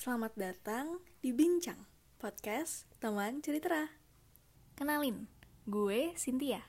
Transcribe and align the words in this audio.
Selamat 0.00 0.32
datang 0.32 0.96
di 1.20 1.28
Bincang, 1.28 1.76
podcast 2.16 2.88
teman 3.04 3.44
cerita. 3.44 3.92
Kenalin, 4.72 5.28
gue 5.68 6.16
Cynthia. 6.16 6.64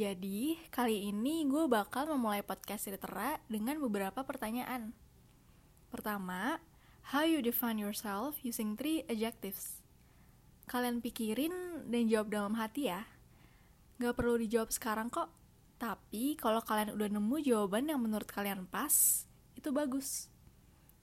Jadi, 0.00 0.56
kali 0.72 1.12
ini 1.12 1.44
gue 1.44 1.68
bakal 1.68 2.08
memulai 2.08 2.40
podcast 2.40 2.88
cerita 2.88 3.12
dengan 3.52 3.76
beberapa 3.76 4.24
pertanyaan. 4.24 4.96
Pertama, 5.92 6.56
how 7.12 7.28
you 7.28 7.44
define 7.44 7.76
yourself 7.76 8.40
using 8.40 8.72
three 8.72 9.04
adjectives? 9.04 9.84
Kalian 10.64 11.04
pikirin 11.04 11.52
dan 11.92 12.08
jawab 12.08 12.32
dalam 12.32 12.56
hati 12.56 12.88
ya. 12.88 13.04
Gak 14.00 14.16
perlu 14.16 14.40
dijawab 14.40 14.72
sekarang 14.72 15.12
kok. 15.12 15.28
Tapi 15.76 16.40
kalau 16.40 16.64
kalian 16.64 16.96
udah 16.96 17.20
nemu 17.20 17.36
jawaban 17.36 17.92
yang 17.92 18.00
menurut 18.00 18.32
kalian 18.32 18.64
pas, 18.64 19.28
itu 19.52 19.68
bagus. 19.76 20.32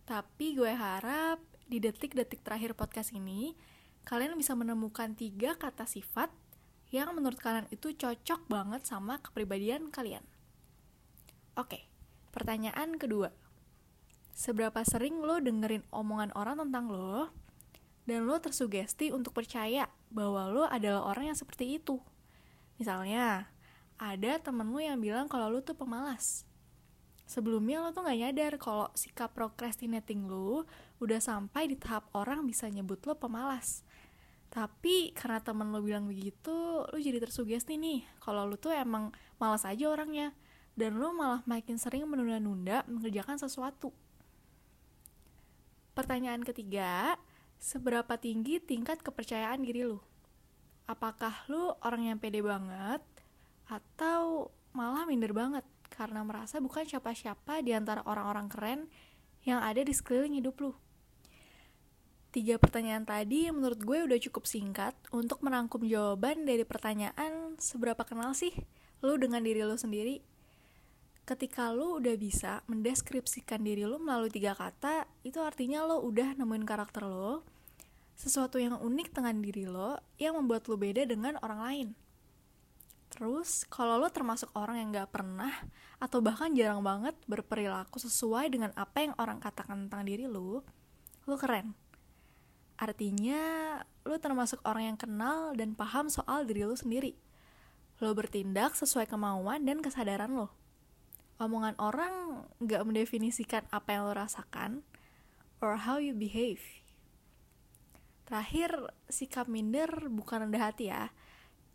Tapi 0.03 0.59
gue 0.59 0.71
harap 0.71 1.39
di 1.63 1.79
detik-detik 1.79 2.43
terakhir 2.43 2.75
podcast 2.75 3.15
ini, 3.15 3.55
kalian 4.03 4.35
bisa 4.35 4.51
menemukan 4.51 5.15
tiga 5.15 5.55
kata 5.55 5.87
sifat 5.87 6.27
yang 6.91 7.15
menurut 7.15 7.39
kalian 7.39 7.65
itu 7.71 7.95
cocok 7.95 8.45
banget 8.51 8.83
sama 8.83 9.17
kepribadian 9.23 9.89
kalian. 9.89 10.21
Oke, 11.55 11.87
pertanyaan 12.35 12.99
kedua. 12.99 13.31
Seberapa 14.35 14.83
sering 14.83 15.23
lo 15.23 15.39
dengerin 15.39 15.87
omongan 15.89 16.35
orang 16.35 16.59
tentang 16.67 16.91
lo, 16.91 17.31
dan 18.03 18.27
lo 18.27 18.35
tersugesti 18.43 19.15
untuk 19.15 19.31
percaya 19.31 19.87
bahwa 20.11 20.51
lo 20.51 20.63
adalah 20.67 21.07
orang 21.07 21.31
yang 21.31 21.37
seperti 21.39 21.79
itu? 21.79 22.03
Misalnya, 22.75 23.47
ada 23.95 24.31
temenmu 24.41 24.83
yang 24.83 24.99
bilang 24.99 25.31
kalau 25.31 25.47
lu 25.47 25.63
tuh 25.63 25.77
pemalas. 25.77 26.43
Sebelumnya 27.23 27.79
lo 27.79 27.95
tuh 27.95 28.03
gak 28.03 28.19
nyadar 28.19 28.53
kalau 28.59 28.87
sikap 28.93 29.31
procrastinating 29.31 30.27
lu 30.27 30.67
udah 30.99 31.19
sampai 31.23 31.71
di 31.71 31.79
tahap 31.79 32.11
orang 32.11 32.43
bisa 32.43 32.67
nyebut 32.67 32.99
lo 33.07 33.15
pemalas. 33.15 33.87
Tapi 34.53 35.15
karena 35.17 35.41
temen 35.41 35.73
lo 35.73 35.81
bilang 35.81 36.05
begitu, 36.05 36.85
lu 36.85 36.97
jadi 36.99 37.17
tersugesti 37.23 37.73
nih 37.79 38.05
kalau 38.21 38.45
lu 38.45 38.59
tuh 38.59 38.75
emang 38.75 39.09
malas 39.41 39.65
aja 39.65 39.89
orangnya. 39.89 40.35
Dan 40.73 40.97
lu 40.97 41.13
malah 41.13 41.45
makin 41.45 41.77
sering 41.77 42.05
menunda-nunda 42.09 42.81
mengerjakan 42.89 43.37
sesuatu. 43.37 43.93
Pertanyaan 45.93 46.41
ketiga, 46.41 47.13
seberapa 47.61 48.17
tinggi 48.17 48.57
tingkat 48.57 49.05
kepercayaan 49.05 49.61
diri 49.61 49.85
lu? 49.85 50.01
Apakah 50.89 51.45
lu 51.45 51.77
orang 51.85 52.09
yang 52.09 52.17
pede 52.17 52.41
banget 52.41 53.05
atau 53.69 54.49
malah 54.73 55.05
minder 55.05 55.31
banget 55.31 55.63
karena 55.93 56.25
merasa 56.25 56.57
bukan 56.57 56.89
siapa-siapa 56.89 57.61
di 57.61 57.77
antara 57.77 58.01
orang-orang 58.09 58.49
keren 58.49 58.79
yang 59.45 59.61
ada 59.61 59.85
di 59.85 59.93
sekeliling 59.93 60.41
hidup 60.41 60.57
lu. 60.57 60.73
Tiga 62.33 62.57
pertanyaan 62.57 63.05
tadi 63.05 63.45
menurut 63.53 63.77
gue 63.77 64.09
udah 64.09 64.17
cukup 64.17 64.49
singkat 64.49 64.97
untuk 65.13 65.45
merangkum 65.45 65.85
jawaban 65.85 66.49
dari 66.49 66.65
pertanyaan 66.65 67.53
seberapa 67.61 68.01
kenal 68.01 68.33
sih 68.33 68.49
lu 69.05 69.21
dengan 69.21 69.45
diri 69.45 69.61
lu 69.61 69.77
sendiri. 69.77 70.25
Ketika 71.29 71.69
lu 71.69 72.01
udah 72.01 72.17
bisa 72.17 72.65
mendeskripsikan 72.65 73.61
diri 73.61 73.85
lu 73.85 74.01
melalui 74.01 74.33
tiga 74.33 74.57
kata, 74.57 75.05
itu 75.21 75.39
artinya 75.39 75.85
lo 75.85 76.01
udah 76.01 76.35
nemuin 76.35 76.65
karakter 76.65 77.05
lo, 77.05 77.45
sesuatu 78.17 78.59
yang 78.59 78.81
unik 78.81 79.13
dengan 79.13 79.37
diri 79.39 79.69
lo 79.69 80.01
yang 80.17 80.33
membuat 80.35 80.65
lo 80.67 80.75
beda 80.75 81.05
dengan 81.05 81.37
orang 81.39 81.61
lain. 81.61 81.87
Terus, 83.13 83.61
kalau 83.69 84.01
lo 84.01 84.09
termasuk 84.09 84.49
orang 84.57 84.81
yang 84.81 84.89
gak 84.89 85.13
pernah 85.13 85.53
atau 86.01 86.17
bahkan 86.17 86.49
jarang 86.57 86.81
banget 86.81 87.13
berperilaku 87.29 88.01
sesuai 88.01 88.49
dengan 88.49 88.73
apa 88.73 89.05
yang 89.05 89.13
orang 89.21 89.37
katakan 89.37 89.85
tentang 89.85 90.09
diri 90.09 90.25
lo, 90.25 90.65
lo 91.29 91.35
keren. 91.37 91.77
Artinya, 92.81 93.77
lo 94.01 94.17
termasuk 94.17 94.57
orang 94.65 94.93
yang 94.93 94.97
kenal 94.97 95.53
dan 95.53 95.77
paham 95.77 96.09
soal 96.09 96.49
diri 96.49 96.65
lo 96.65 96.73
sendiri. 96.73 97.13
Lo 98.01 98.17
bertindak 98.17 98.73
sesuai 98.73 99.05
kemauan 99.05 99.61
dan 99.61 99.85
kesadaran 99.85 100.33
lo. 100.33 100.49
Omongan 101.37 101.77
orang 101.77 102.49
gak 102.65 102.81
mendefinisikan 102.81 103.69
apa 103.69 103.93
yang 103.93 104.09
lo 104.09 104.17
rasakan 104.17 104.81
or 105.61 105.77
how 105.85 106.01
you 106.01 106.17
behave. 106.17 106.65
Terakhir, 108.25 108.89
sikap 109.05 109.45
minder 109.45 110.09
bukan 110.09 110.49
rendah 110.49 110.73
hati 110.73 110.89
ya, 110.89 111.13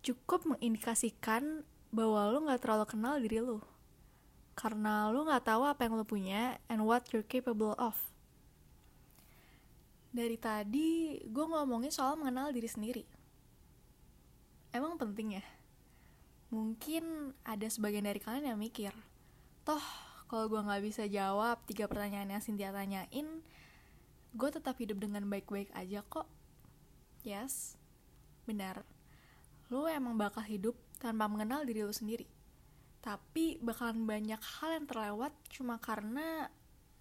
cukup 0.08 0.56
mengindikasikan 0.56 1.68
bahwa 1.92 2.32
lo 2.32 2.48
gak 2.48 2.64
terlalu 2.64 2.86
kenal 2.88 3.20
diri 3.20 3.44
lo. 3.44 3.60
Karena 4.56 5.12
lo 5.12 5.28
gak 5.28 5.44
tahu 5.44 5.68
apa 5.68 5.84
yang 5.84 6.00
lo 6.00 6.04
punya 6.08 6.56
and 6.72 6.80
what 6.80 7.04
you're 7.12 7.24
capable 7.24 7.76
of. 7.76 7.92
Dari 10.08 10.40
tadi, 10.40 11.20
gue 11.20 11.44
ngomongin 11.44 11.92
soal 11.92 12.16
mengenal 12.16 12.48
diri 12.56 12.64
sendiri. 12.64 13.04
Emang 14.72 14.96
penting 14.96 15.36
ya? 15.36 15.44
Mungkin 16.48 17.36
ada 17.44 17.68
sebagian 17.68 18.08
dari 18.08 18.16
kalian 18.24 18.56
yang 18.56 18.60
mikir, 18.60 18.96
toh 19.68 19.84
kalau 20.32 20.48
gue 20.48 20.60
gak 20.64 20.80
bisa 20.80 21.04
jawab 21.04 21.60
tiga 21.68 21.84
pertanyaan 21.84 22.32
yang 22.32 22.40
Cynthia 22.40 22.72
tanyain, 22.72 23.44
gue 24.32 24.48
tetap 24.48 24.80
hidup 24.80 24.96
dengan 24.96 25.28
baik-baik 25.28 25.68
aja 25.76 26.00
kok. 26.08 26.24
Yes, 27.20 27.76
benar 28.48 28.88
lo 29.68 29.84
emang 29.84 30.16
bakal 30.16 30.40
hidup 30.48 30.72
tanpa 30.96 31.28
mengenal 31.28 31.60
diri 31.68 31.84
lo 31.84 31.92
sendiri. 31.92 32.24
Tapi 33.04 33.60
bakalan 33.60 34.08
banyak 34.08 34.40
hal 34.40 34.70
yang 34.80 34.86
terlewat 34.88 35.32
cuma 35.52 35.76
karena 35.76 36.48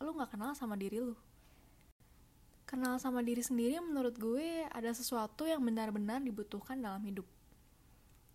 lo 0.03 0.11
gak 0.19 0.35
kenal 0.35 0.51
sama 0.51 0.75
diri 0.75 0.99
lo. 0.99 1.15
Kenal 2.67 2.99
sama 2.99 3.23
diri 3.23 3.39
sendiri 3.39 3.79
menurut 3.79 4.19
gue 4.19 4.67
ada 4.67 4.91
sesuatu 4.91 5.47
yang 5.47 5.63
benar-benar 5.63 6.19
dibutuhkan 6.19 6.75
dalam 6.75 6.99
hidup. 7.07 7.23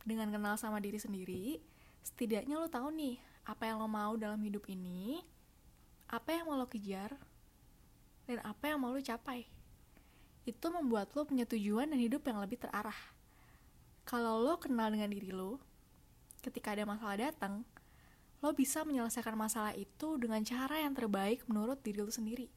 Dengan 0.03 0.33
kenal 0.33 0.57
sama 0.57 0.81
diri 0.81 0.97
sendiri, 0.97 1.61
setidaknya 2.01 2.57
lo 2.57 2.67
tahu 2.73 2.89
nih 2.89 3.21
apa 3.45 3.69
yang 3.69 3.85
lo 3.85 3.87
mau 3.87 4.17
dalam 4.17 4.41
hidup 4.41 4.65
ini, 4.73 5.21
apa 6.09 6.33
yang 6.33 6.49
mau 6.49 6.57
lo 6.57 6.65
kejar, 6.65 7.13
dan 8.25 8.41
apa 8.41 8.73
yang 8.73 8.81
mau 8.81 8.97
lo 8.97 8.99
capai. 9.05 9.45
Itu 10.49 10.73
membuat 10.73 11.13
lo 11.13 11.29
punya 11.29 11.45
tujuan 11.45 11.93
dan 11.93 12.01
hidup 12.01 12.25
yang 12.25 12.41
lebih 12.41 12.57
terarah 12.65 13.12
kalau 14.03 14.43
lo 14.43 14.59
kenal 14.59 14.91
dengan 14.91 15.11
diri 15.11 15.31
lo, 15.31 15.63
ketika 16.43 16.75
ada 16.75 16.83
masalah 16.83 17.31
datang, 17.31 17.63
lo 18.43 18.51
bisa 18.51 18.83
menyelesaikan 18.83 19.39
masalah 19.39 19.73
itu 19.79 20.19
dengan 20.19 20.43
cara 20.43 20.83
yang 20.83 20.93
terbaik 20.93 21.47
menurut 21.47 21.79
diri 21.87 22.03
lo 22.03 22.11
sendiri. 22.11 22.51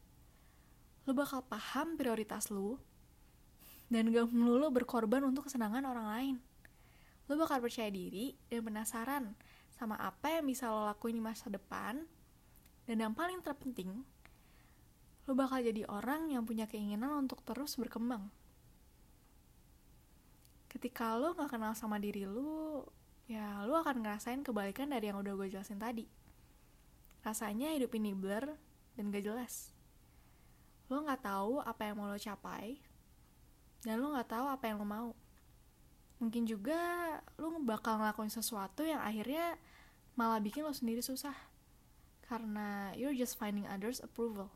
Lo 1.06 1.14
bakal 1.14 1.46
paham 1.46 1.94
prioritas 1.94 2.50
lo, 2.50 2.82
dan 3.86 4.10
gak 4.10 4.26
melulu 4.34 4.74
berkorban 4.74 5.22
untuk 5.22 5.46
kesenangan 5.46 5.86
orang 5.86 6.06
lain. 6.10 6.36
Lo 7.30 7.38
bakal 7.38 7.62
percaya 7.62 7.90
diri 7.90 8.34
dan 8.50 8.66
penasaran 8.66 9.24
sama 9.78 9.94
apa 10.02 10.38
yang 10.40 10.50
bisa 10.50 10.66
lo 10.66 10.82
lakuin 10.90 11.14
di 11.14 11.22
masa 11.22 11.46
depan, 11.46 12.02
dan 12.90 12.96
yang 12.98 13.14
paling 13.14 13.38
terpenting, 13.46 14.02
lo 15.26 15.32
bakal 15.38 15.62
jadi 15.62 15.86
orang 15.86 16.34
yang 16.34 16.42
punya 16.42 16.66
keinginan 16.66 17.14
untuk 17.14 17.42
terus 17.46 17.78
berkembang 17.78 18.30
ketika 20.76 21.16
lo 21.16 21.32
gak 21.32 21.56
kenal 21.56 21.72
sama 21.72 21.96
diri 21.96 22.28
lo 22.28 22.84
ya 23.24 23.64
lo 23.64 23.80
akan 23.80 24.04
ngerasain 24.04 24.44
kebalikan 24.44 24.92
dari 24.92 25.08
yang 25.08 25.24
udah 25.24 25.32
gue 25.32 25.48
jelasin 25.48 25.80
tadi. 25.80 26.04
Rasanya 27.24 27.72
hidup 27.72 27.96
ini 27.96 28.12
blur 28.12 28.44
dan 28.92 29.08
gak 29.08 29.24
jelas. 29.24 29.72
Lo 30.92 31.00
gak 31.00 31.24
tahu 31.24 31.64
apa 31.64 31.80
yang 31.88 31.96
mau 31.96 32.12
lo 32.12 32.20
capai 32.20 32.76
dan 33.88 34.04
lo 34.04 34.12
gak 34.12 34.36
tahu 34.36 34.46
apa 34.52 34.68
yang 34.68 34.76
lo 34.76 34.86
mau. 34.86 35.10
Mungkin 36.20 36.44
juga 36.44 36.76
lo 37.40 37.56
bakal 37.64 37.96
ngelakuin 37.96 38.28
sesuatu 38.28 38.84
yang 38.84 39.00
akhirnya 39.00 39.56
malah 40.12 40.44
bikin 40.44 40.60
lo 40.60 40.76
sendiri 40.76 41.00
susah 41.00 41.34
karena 42.28 42.92
you're 43.00 43.16
just 43.16 43.40
finding 43.40 43.64
others 43.64 44.04
approval. 44.04 44.52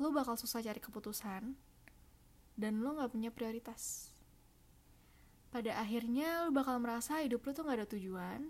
Lo 0.00 0.08
bakal 0.16 0.40
susah 0.40 0.64
cari 0.64 0.80
keputusan 0.80 1.52
dan 2.56 2.72
lo 2.80 2.96
gak 2.96 3.12
punya 3.12 3.28
prioritas 3.28 4.15
pada 5.56 5.72
akhirnya 5.80 6.44
lo 6.44 6.52
bakal 6.52 6.76
merasa 6.76 7.24
hidup 7.24 7.40
lo 7.40 7.50
tuh 7.56 7.64
gak 7.64 7.80
ada 7.80 7.88
tujuan. 7.88 8.44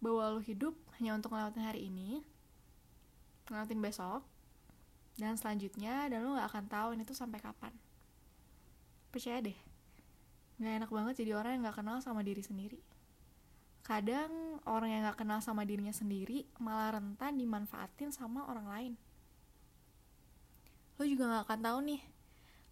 Bahwa 0.00 0.32
lo 0.32 0.40
hidup 0.40 0.72
hanya 0.96 1.12
untuk 1.12 1.36
ngelewatin 1.36 1.68
hari 1.68 1.92
ini 1.92 2.24
ngelewatin 3.44 3.80
besok 3.80 4.24
dan 5.20 5.36
selanjutnya 5.36 6.08
dan 6.08 6.24
lo 6.24 6.40
gak 6.40 6.48
akan 6.48 6.64
tahu 6.64 6.88
ini 6.96 7.04
tuh 7.04 7.12
sampai 7.12 7.44
kapan. 7.44 7.76
Percaya 9.12 9.44
deh 9.44 9.58
gak 10.56 10.80
enak 10.80 10.90
banget 10.90 11.14
jadi 11.20 11.36
orang 11.36 11.60
yang 11.60 11.68
gak 11.68 11.84
kenal 11.84 12.00
sama 12.00 12.24
diri 12.24 12.40
sendiri. 12.40 12.80
Kadang 13.84 14.64
orang 14.64 14.88
yang 14.88 15.02
gak 15.12 15.20
kenal 15.20 15.44
sama 15.44 15.68
dirinya 15.68 15.92
sendiri 15.92 16.48
malah 16.56 16.96
rentan 16.96 17.36
dimanfaatin 17.36 18.16
sama 18.16 18.48
orang 18.48 18.66
lain. 18.72 18.92
Lo 20.96 21.04
juga 21.04 21.28
gak 21.28 21.52
akan 21.52 21.60
tahu 21.60 21.78
nih 21.84 22.00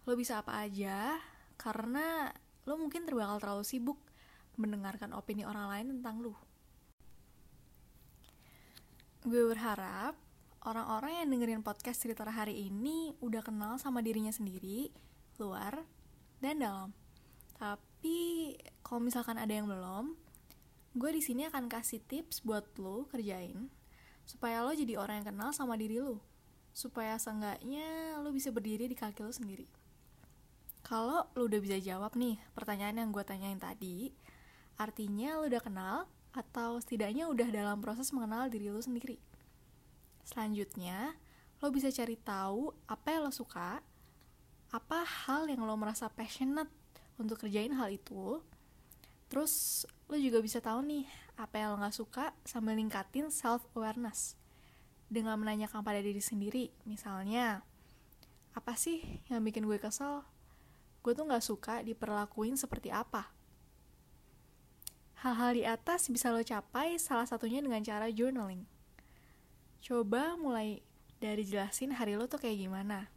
lo 0.09 0.17
bisa 0.17 0.41
apa 0.41 0.57
aja 0.63 1.21
karena 1.59 2.33
lo 2.67 2.75
mungkin 2.75 3.07
terbakal 3.07 3.39
terlalu 3.39 3.63
sibuk 3.63 3.95
mendengarkan 4.59 5.15
opini 5.15 5.47
orang 5.47 5.71
lain 5.71 5.85
tentang 5.97 6.19
lo. 6.19 6.35
Gue 9.23 9.47
berharap 9.47 10.19
orang-orang 10.67 11.23
yang 11.23 11.27
dengerin 11.31 11.63
podcast 11.63 12.03
cerita 12.03 12.27
hari 12.27 12.67
ini 12.67 13.15
udah 13.23 13.39
kenal 13.39 13.79
sama 13.79 14.03
dirinya 14.03 14.35
sendiri, 14.35 14.91
luar, 15.39 15.87
dan 16.43 16.59
dalam. 16.59 16.89
Tapi 17.55 18.53
kalau 18.83 18.99
misalkan 18.99 19.39
ada 19.39 19.49
yang 19.49 19.71
belum, 19.71 20.19
gue 20.99 21.11
di 21.15 21.23
sini 21.23 21.47
akan 21.47 21.71
kasih 21.71 22.03
tips 22.03 22.43
buat 22.43 22.67
lo 22.75 23.07
kerjain 23.07 23.71
supaya 24.27 24.59
lo 24.59 24.75
jadi 24.75 24.99
orang 24.99 25.23
yang 25.23 25.27
kenal 25.31 25.49
sama 25.55 25.79
diri 25.79 26.03
lo. 26.03 26.19
Supaya 26.75 27.15
seenggaknya 27.15 28.19
lo 28.19 28.35
bisa 28.35 28.51
berdiri 28.51 28.91
di 28.91 28.93
kaki 28.93 29.23
lo 29.23 29.31
sendiri. 29.31 29.76
Kalau 30.87 31.27
lo 31.35 31.51
udah 31.51 31.59
bisa 31.59 31.75
jawab 31.83 32.15
nih 32.15 32.39
pertanyaan 32.55 33.03
yang 33.03 33.09
gue 33.11 33.19
tanyain 33.19 33.59
tadi, 33.59 34.15
artinya 34.79 35.35
lo 35.35 35.51
udah 35.51 35.59
kenal 35.59 36.07
atau 36.31 36.79
setidaknya 36.79 37.27
udah 37.27 37.51
dalam 37.51 37.83
proses 37.83 38.07
mengenal 38.15 38.47
diri 38.47 38.71
lo 38.71 38.79
sendiri. 38.79 39.19
Selanjutnya, 40.23 41.11
lo 41.59 41.67
bisa 41.75 41.91
cari 41.91 42.15
tahu 42.15 42.71
apa 42.87 43.19
yang 43.19 43.27
lo 43.27 43.35
suka, 43.35 43.83
apa 44.71 44.99
hal 45.03 45.51
yang 45.51 45.67
lo 45.67 45.75
merasa 45.75 46.07
passionate 46.07 46.71
untuk 47.19 47.43
kerjain 47.43 47.75
hal 47.75 47.91
itu. 47.91 48.39
Terus 49.27 49.83
lo 50.07 50.15
juga 50.15 50.39
bisa 50.39 50.63
tahu 50.63 50.87
nih 50.87 51.03
apa 51.35 51.67
yang 51.67 51.75
lo 51.75 51.83
gak 51.83 51.99
suka 51.99 52.31
sambil 52.47 52.79
ningkatin 52.79 53.27
self 53.27 53.67
awareness 53.75 54.39
dengan 55.11 55.35
menanyakan 55.35 55.83
pada 55.83 55.99
diri 55.99 56.23
sendiri. 56.23 56.71
Misalnya, 56.87 57.59
apa 58.55 58.79
sih 58.79 59.03
yang 59.27 59.43
bikin 59.43 59.67
gue 59.67 59.83
kesel? 59.83 60.23
Gue 61.07 61.15
tuh 61.15 61.23
gak 61.23 61.39
suka 61.39 61.79
diperlakuin 61.87 62.59
seperti 62.59 62.91
apa. 62.91 63.31
Hal-hal 65.23 65.55
di 65.55 65.63
atas 65.63 66.11
bisa 66.11 66.35
lo 66.35 66.43
capai 66.43 66.99
salah 66.99 67.23
satunya 67.23 67.63
dengan 67.63 67.79
cara 67.79 68.11
journaling. 68.11 68.67
Coba 69.79 70.35
mulai 70.35 70.83
dari 71.23 71.47
jelasin 71.47 71.95
hari 71.95 72.19
lo 72.19 72.27
tuh 72.27 72.43
kayak 72.43 72.59
gimana. 72.59 73.07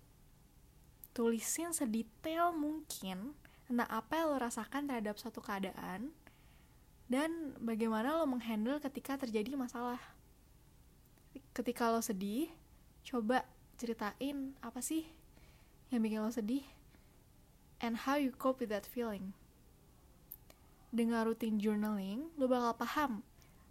Tulisin 1.10 1.75
sedetail 1.75 2.54
mungkin 2.54 3.34
tentang 3.66 3.90
apa 3.90 4.22
yang 4.22 4.26
lo 4.31 4.38
rasakan 4.38 4.86
terhadap 4.86 5.19
suatu 5.19 5.43
keadaan 5.43 6.14
dan 7.10 7.58
bagaimana 7.58 8.22
lo 8.22 8.25
menghandle 8.31 8.78
ketika 8.78 9.19
terjadi 9.19 9.58
masalah. 9.58 9.98
Ketika 11.50 11.90
lo 11.90 11.98
sedih, 11.98 12.54
coba 13.02 13.43
ceritain 13.75 14.54
apa 14.62 14.78
sih 14.78 15.10
yang 15.90 16.06
bikin 16.06 16.22
lo 16.22 16.31
sedih 16.31 16.62
and 17.81 18.05
how 18.06 18.17
you 18.21 18.31
cope 18.31 18.61
with 18.61 18.71
that 18.71 18.87
feeling. 18.87 19.32
Dengan 20.93 21.27
rutin 21.27 21.56
journaling, 21.56 22.29
lo 22.37 22.47
bakal 22.47 22.77
paham 22.77 23.12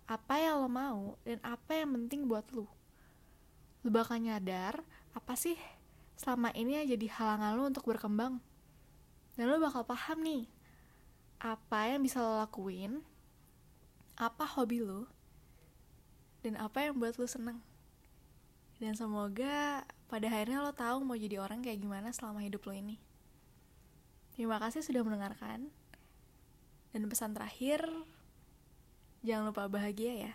apa 0.09 0.41
yang 0.41 0.65
lo 0.65 0.69
mau 0.69 1.01
dan 1.21 1.37
apa 1.45 1.77
yang 1.77 1.93
penting 1.93 2.25
buat 2.25 2.41
lo 2.49 2.65
lu 3.85 3.89
bakal 3.93 4.17
nyadar 4.19 4.81
apa 5.15 5.33
sih 5.37 5.55
selama 6.19 6.51
ini 6.51 6.81
yang 6.81 6.87
jadi 6.97 7.07
halangan 7.15 7.55
lu 7.55 7.63
untuk 7.71 7.87
berkembang. 7.87 8.43
Dan 9.39 9.47
lu 9.47 9.55
bakal 9.63 9.87
paham 9.87 10.19
nih 10.19 10.43
apa 11.39 11.95
yang 11.95 12.03
bisa 12.03 12.19
lo 12.19 12.43
lakuin 12.43 12.99
apa 14.19 14.43
hobi 14.43 14.83
lu 14.83 15.07
dan 16.43 16.59
apa 16.59 16.91
yang 16.91 16.99
buat 16.99 17.15
lu 17.15 17.23
seneng. 17.23 17.63
Dan 18.83 18.95
semoga 18.99 19.87
pada 20.11 20.27
akhirnya 20.27 20.59
lo 20.59 20.75
tahu 20.75 21.07
mau 21.07 21.15
jadi 21.15 21.39
orang 21.39 21.63
kayak 21.63 21.79
gimana 21.79 22.11
selama 22.11 22.43
hidup 22.43 22.67
lo 22.67 22.75
ini 22.75 22.99
terima 24.39 24.55
kasih 24.55 24.79
sudah 24.79 25.03
mendengarkan. 25.03 25.67
Dan 26.95 27.11
pesan 27.11 27.35
terakhir 27.35 27.83
jangan 29.19 29.51
lupa 29.51 29.67
bahagia 29.67 30.31
ya 30.31 30.33